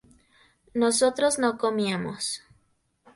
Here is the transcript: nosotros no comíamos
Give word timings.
nosotros 0.73 1.37
no 1.37 1.59
comíamos 1.59 2.41